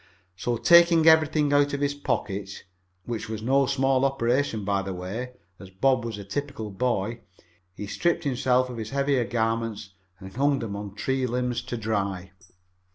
[0.35, 2.63] So, taking everything out of his pockets,
[3.05, 7.19] which was no small operation by the way, as Bob was a typical boy,
[7.75, 12.31] he stripped himself of his heavier garments and hung them on tree limbs to dry.